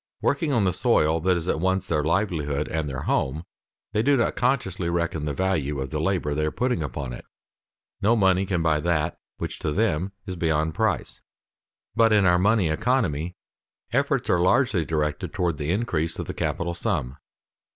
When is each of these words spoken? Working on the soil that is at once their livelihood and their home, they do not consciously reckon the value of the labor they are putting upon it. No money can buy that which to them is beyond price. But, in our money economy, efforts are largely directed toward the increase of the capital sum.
Working 0.19 0.51
on 0.51 0.63
the 0.63 0.73
soil 0.73 1.19
that 1.21 1.37
is 1.37 1.47
at 1.47 1.59
once 1.59 1.85
their 1.85 2.03
livelihood 2.03 2.67
and 2.67 2.89
their 2.89 3.03
home, 3.03 3.43
they 3.93 4.01
do 4.01 4.17
not 4.17 4.35
consciously 4.35 4.89
reckon 4.89 5.25
the 5.25 5.31
value 5.35 5.79
of 5.79 5.91
the 5.91 6.01
labor 6.01 6.33
they 6.33 6.43
are 6.43 6.49
putting 6.49 6.81
upon 6.81 7.13
it. 7.13 7.23
No 8.01 8.15
money 8.15 8.47
can 8.47 8.63
buy 8.63 8.79
that 8.79 9.19
which 9.37 9.59
to 9.59 9.71
them 9.71 10.11
is 10.25 10.35
beyond 10.35 10.73
price. 10.73 11.21
But, 11.95 12.11
in 12.13 12.25
our 12.25 12.39
money 12.39 12.67
economy, 12.69 13.35
efforts 13.93 14.27
are 14.27 14.41
largely 14.41 14.85
directed 14.85 15.33
toward 15.33 15.59
the 15.59 15.69
increase 15.69 16.17
of 16.17 16.25
the 16.25 16.33
capital 16.33 16.73
sum. 16.73 17.17